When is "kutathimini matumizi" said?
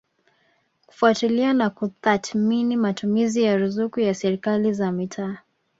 1.69-3.43